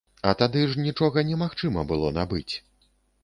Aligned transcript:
А 0.27 0.29
тады 0.37 0.61
ж 0.71 0.85
нічога 0.85 1.23
не 1.27 1.37
магчыма 1.43 1.85
было 1.91 2.11
набыць. 2.17 2.49